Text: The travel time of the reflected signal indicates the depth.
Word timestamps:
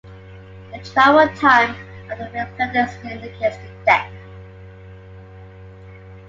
The 0.73 0.79
travel 0.79 1.27
time 1.37 1.75
of 2.09 2.17
the 2.17 2.23
reflected 2.33 2.89
signal 2.89 3.19
indicates 3.23 3.57
the 3.57 3.85
depth. 3.85 4.11